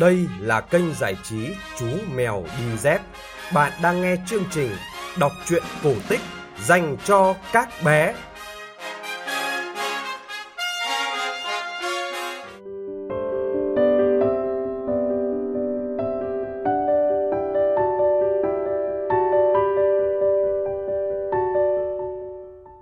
[0.00, 3.00] Đây là kênh giải trí Chú Mèo Đi Dép.
[3.54, 4.70] Bạn đang nghe chương trình
[5.18, 6.20] đọc truyện cổ tích
[6.64, 8.14] dành cho các bé.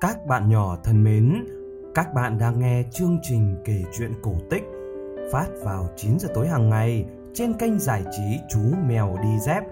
[0.00, 1.44] Các bạn nhỏ thân mến,
[1.94, 4.63] các bạn đang nghe chương trình kể chuyện cổ tích
[5.32, 7.04] phát vào 9 giờ tối hàng ngày
[7.35, 9.62] trên kênh giải trí Chú Mèo Đi Dép.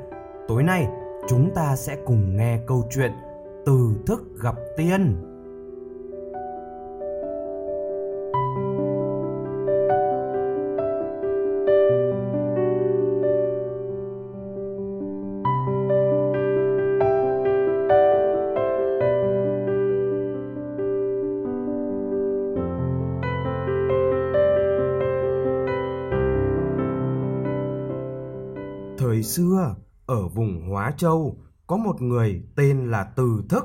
[0.49, 0.87] Tối nay,
[1.29, 3.13] chúng ta sẽ cùng nghe câu chuyện
[3.67, 5.30] Từ thức gặp tiên.
[29.21, 29.77] Thời xưa,
[30.07, 33.65] ở vùng Hóa Châu, có một người tên là Từ Thức,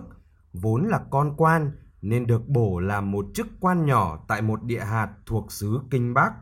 [0.54, 4.80] vốn là con quan nên được bổ làm một chức quan nhỏ tại một địa
[4.80, 6.34] hạt thuộc xứ Kinh Bắc.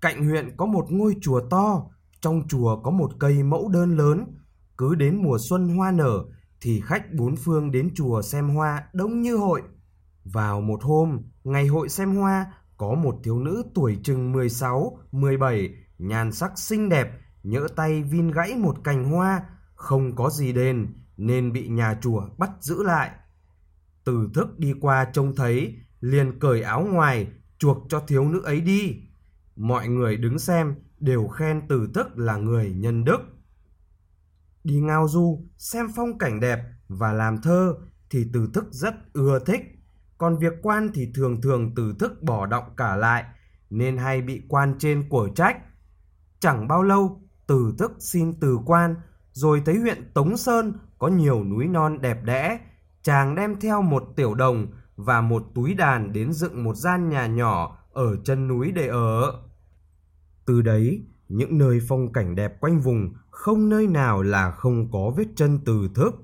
[0.00, 1.86] Cạnh huyện có một ngôi chùa to,
[2.20, 4.24] trong chùa có một cây mẫu đơn lớn.
[4.78, 6.24] Cứ đến mùa xuân hoa nở
[6.60, 9.62] thì khách bốn phương đến chùa xem hoa đông như hội.
[10.24, 15.70] Vào một hôm, ngày hội xem hoa, có một thiếu nữ tuổi chừng 16, 17,
[15.98, 17.10] nhan sắc xinh đẹp,
[17.42, 19.42] nhỡ tay vin gãy một cành hoa,
[19.74, 23.10] không có gì đền nên bị nhà chùa bắt giữ lại.
[24.04, 28.60] Từ thức đi qua trông thấy, liền cởi áo ngoài chuộc cho thiếu nữ ấy
[28.60, 28.96] đi.
[29.56, 33.20] Mọi người đứng xem đều khen từ thức là người nhân đức.
[34.64, 37.74] Đi ngao du, xem phong cảnh đẹp và làm thơ
[38.10, 39.60] thì từ thức rất ưa thích.
[40.18, 43.24] Còn việc quan thì thường thường từ thức bỏ động cả lại
[43.70, 45.56] nên hay bị quan trên của trách.
[46.40, 48.94] Chẳng bao lâu từ thức xin từ quan,
[49.32, 52.60] rồi thấy huyện Tống Sơn có nhiều núi non đẹp đẽ,
[53.02, 54.66] chàng đem theo một tiểu đồng
[54.96, 59.42] và một túi đàn đến dựng một gian nhà nhỏ ở chân núi để ở.
[60.46, 65.12] Từ đấy, những nơi phong cảnh đẹp quanh vùng không nơi nào là không có
[65.16, 66.14] vết chân từ thức.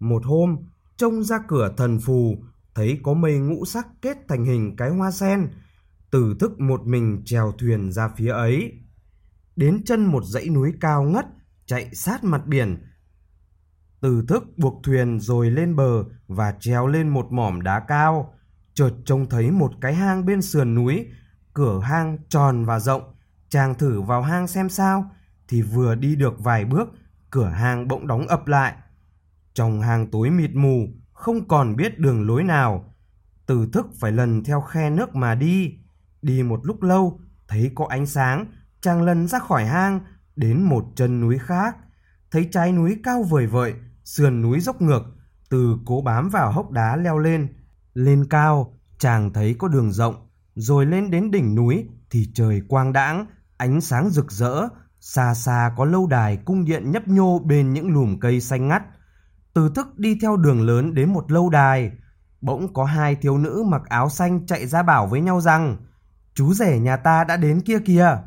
[0.00, 0.56] Một hôm,
[0.96, 2.36] trông ra cửa thần phù,
[2.74, 5.48] thấy có mây ngũ sắc kết thành hình cái hoa sen,
[6.10, 8.83] từ thức một mình trèo thuyền ra phía ấy
[9.56, 11.26] đến chân một dãy núi cao ngất,
[11.66, 12.82] chạy sát mặt biển.
[14.00, 18.34] Từ thức buộc thuyền rồi lên bờ và trèo lên một mỏm đá cao.
[18.74, 21.06] Chợt trông thấy một cái hang bên sườn núi,
[21.54, 23.14] cửa hang tròn và rộng.
[23.48, 25.10] Chàng thử vào hang xem sao,
[25.48, 26.88] thì vừa đi được vài bước,
[27.30, 28.74] cửa hang bỗng đóng ập lại.
[29.54, 32.94] Trong hang tối mịt mù, không còn biết đường lối nào.
[33.46, 35.78] Từ thức phải lần theo khe nước mà đi.
[36.22, 38.46] Đi một lúc lâu, thấy có ánh sáng,
[38.84, 40.00] chàng lần ra khỏi hang
[40.36, 41.76] đến một chân núi khác.
[42.30, 43.74] Thấy trái núi cao vời vợi,
[44.04, 45.02] sườn núi dốc ngược,
[45.50, 47.48] từ cố bám vào hốc đá leo lên.
[47.94, 50.14] Lên cao, chàng thấy có đường rộng,
[50.54, 54.68] rồi lên đến đỉnh núi thì trời quang đãng, ánh sáng rực rỡ,
[55.00, 58.82] xa xa có lâu đài cung điện nhấp nhô bên những lùm cây xanh ngắt.
[59.54, 61.92] Từ thức đi theo đường lớn đến một lâu đài,
[62.40, 65.76] bỗng có hai thiếu nữ mặc áo xanh chạy ra bảo với nhau rằng,
[66.34, 68.18] chú rể nhà ta đã đến kia kìa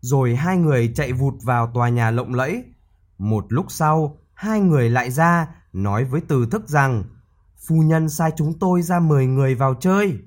[0.00, 2.64] rồi hai người chạy vụt vào tòa nhà lộng lẫy.
[3.18, 7.04] Một lúc sau, hai người lại ra, nói với từ thức rằng,
[7.66, 10.18] phu nhân sai chúng tôi ra mời người vào chơi.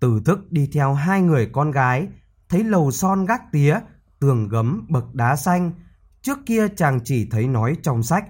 [0.00, 2.08] Từ thức đi theo hai người con gái,
[2.48, 3.78] thấy lầu son gác tía,
[4.20, 5.72] tường gấm bậc đá xanh.
[6.22, 8.24] Trước kia chàng chỉ thấy nói trong sách,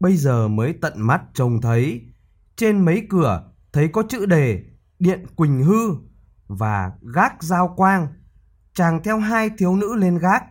[0.00, 2.02] bây giờ mới tận mắt trông thấy.
[2.56, 4.64] Trên mấy cửa thấy có chữ đề
[4.98, 5.94] Điện Quỳnh Hư
[6.46, 8.06] và gác giao quang
[8.74, 10.44] chàng theo hai thiếu nữ lên gác,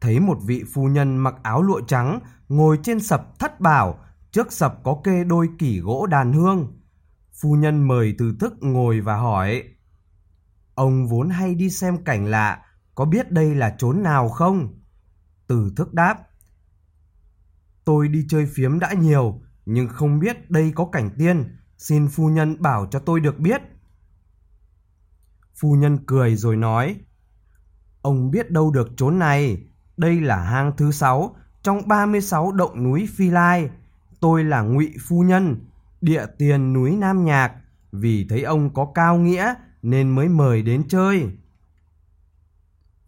[0.00, 3.98] thấy một vị phu nhân mặc áo lụa trắng ngồi trên sập thất bảo,
[4.30, 6.80] trước sập có kê đôi kỷ gỗ đàn hương.
[7.40, 9.62] Phu nhân mời từ thức ngồi và hỏi,
[10.74, 12.64] Ông vốn hay đi xem cảnh lạ,
[12.94, 14.80] có biết đây là chốn nào không?
[15.46, 16.18] Từ thức đáp,
[17.84, 22.28] Tôi đi chơi phiếm đã nhiều, nhưng không biết đây có cảnh tiên, xin phu
[22.28, 23.62] nhân bảo cho tôi được biết.
[25.60, 27.00] Phu nhân cười rồi nói,
[28.02, 29.62] Ông biết đâu được chốn này,
[29.96, 33.70] đây là hang thứ sáu trong 36 động núi Phi Lai.
[34.20, 35.56] Tôi là Ngụy Phu Nhân,
[36.00, 37.54] địa tiền núi Nam Nhạc,
[37.92, 41.30] vì thấy ông có cao nghĩa nên mới mời đến chơi.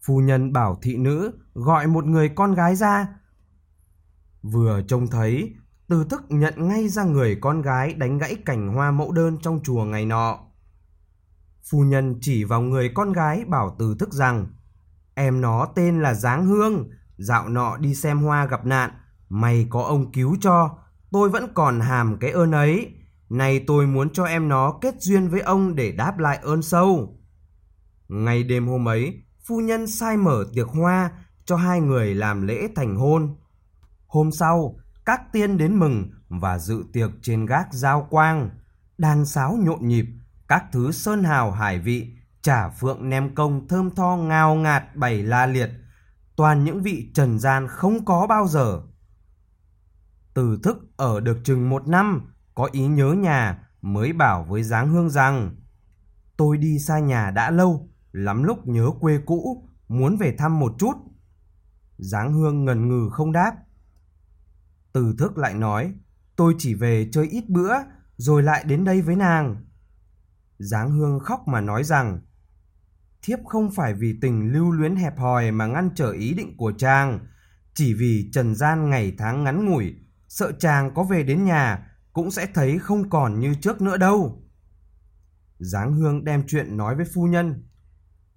[0.03, 3.09] Phu nhân bảo thị nữ gọi một người con gái ra.
[4.43, 5.55] Vừa trông thấy,
[5.89, 9.61] từ thức nhận ngay ra người con gái đánh gãy cảnh hoa mẫu đơn trong
[9.63, 10.39] chùa ngày nọ.
[11.71, 14.47] Phu nhân chỉ vào người con gái bảo từ thức rằng
[15.15, 18.91] Em nó tên là Giáng Hương, dạo nọ đi xem hoa gặp nạn,
[19.29, 20.79] mày có ông cứu cho,
[21.11, 22.95] tôi vẫn còn hàm cái ơn ấy.
[23.29, 27.19] Này tôi muốn cho em nó kết duyên với ông để đáp lại ơn sâu.
[28.09, 31.11] Ngày đêm hôm ấy, phu nhân sai mở tiệc hoa
[31.45, 33.37] cho hai người làm lễ thành hôn.
[34.07, 38.51] Hôm sau, các tiên đến mừng và dự tiệc trên gác giao quang.
[38.99, 40.07] Đàn sáo nhộn nhịp,
[40.49, 45.23] các thứ sơn hào hải vị, chả phượng ném công thơm tho ngào ngạt bảy
[45.23, 45.71] la liệt,
[46.37, 48.83] toàn những vị trần gian không có bao giờ.
[50.35, 54.89] Từ thức ở được chừng một năm, có ý nhớ nhà mới bảo với Giáng
[54.89, 55.57] Hương rằng
[56.41, 60.73] Tôi đi xa nhà đã lâu, lắm lúc nhớ quê cũ, muốn về thăm một
[60.79, 60.93] chút.
[61.99, 63.53] Giáng Hương ngần ngừ không đáp.
[64.93, 65.95] Từ thức lại nói,
[66.37, 67.73] tôi chỉ về chơi ít bữa,
[68.17, 69.65] rồi lại đến đây với nàng.
[70.59, 72.21] Giáng Hương khóc mà nói rằng,
[73.23, 76.73] thiếp không phải vì tình lưu luyến hẹp hòi mà ngăn trở ý định của
[76.79, 77.19] chàng,
[77.75, 79.95] chỉ vì trần gian ngày tháng ngắn ngủi,
[80.29, 84.43] sợ chàng có về đến nhà cũng sẽ thấy không còn như trước nữa đâu.
[85.59, 87.65] Giáng Hương đem chuyện nói với phu nhân.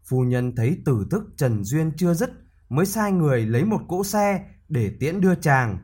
[0.09, 2.31] Phu nhân thấy tử thức Trần Duyên chưa dứt,
[2.69, 5.77] mới sai người lấy một cỗ xe để tiễn đưa chàng.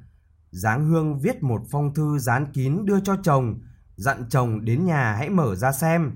[0.52, 3.62] Giáng Hương viết một phong thư dán kín đưa cho chồng,
[3.96, 6.12] dặn chồng đến nhà hãy mở ra xem.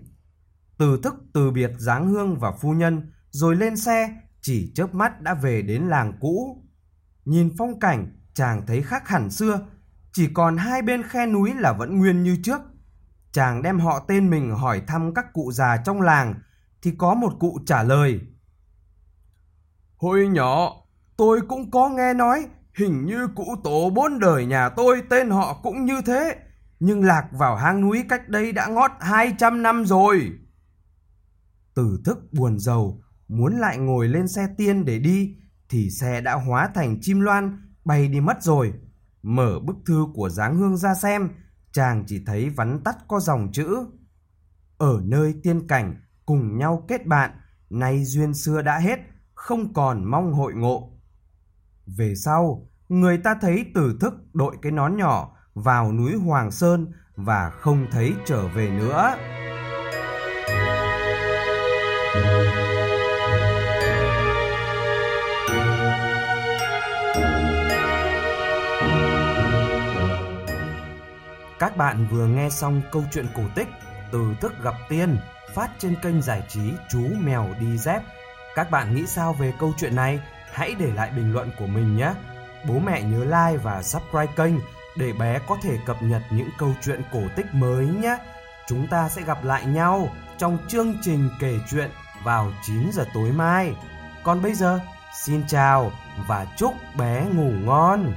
[0.84, 4.10] Từ thức từ biệt Giáng Hương và phu nhân, rồi lên xe,
[4.42, 6.64] chỉ chớp mắt đã về đến làng cũ.
[7.26, 9.60] Nhìn phong cảnh, chàng thấy khác hẳn xưa,
[10.12, 12.62] chỉ còn hai bên khe núi là vẫn nguyên như trước.
[13.32, 16.34] Chàng đem họ tên mình hỏi thăm các cụ già trong làng,
[16.82, 18.20] thì có một cụ trả lời.
[19.98, 20.74] Hồi nhỏ,
[21.18, 22.46] tôi cũng có nghe nói,
[22.78, 26.36] hình như cụ tổ bốn đời nhà tôi tên họ cũng như thế,
[26.80, 30.32] nhưng lạc vào hang núi cách đây đã ngót 200 năm rồi.
[31.76, 35.36] Tử thức buồn giàu, muốn lại ngồi lên xe tiên để đi,
[35.70, 38.74] thì xe đã hóa thành chim loan, bay đi mất rồi.
[39.22, 41.30] Mở bức thư của Giáng Hương ra xem,
[41.72, 43.78] chàng chỉ thấy vắn tắt có dòng chữ.
[44.78, 47.32] Ở nơi tiên cảnh, cùng nhau kết bạn,
[47.70, 49.00] nay duyên xưa đã hết,
[49.34, 51.00] không còn mong hội ngộ.
[51.98, 56.92] Về sau, người ta thấy tử thức đội cái nón nhỏ vào núi Hoàng Sơn
[57.16, 59.16] và không thấy trở về nữa.
[62.14, 62.22] Các
[71.78, 73.68] bạn vừa nghe xong câu chuyện cổ tích
[74.12, 75.18] Từ thức gặp tiên
[75.54, 78.02] phát trên kênh giải trí Chú Mèo Đi Dép.
[78.56, 80.20] Các bạn nghĩ sao về câu chuyện này?
[80.52, 82.14] Hãy để lại bình luận của mình nhé.
[82.68, 84.54] Bố mẹ nhớ like và subscribe kênh
[84.98, 88.18] để bé có thể cập nhật những câu chuyện cổ tích mới nhé.
[88.68, 91.90] Chúng ta sẽ gặp lại nhau trong chương trình kể chuyện
[92.24, 93.76] vào 9 giờ tối mai.
[94.24, 94.80] Còn bây giờ,
[95.14, 95.92] xin chào
[96.28, 98.14] và chúc bé ngủ ngon.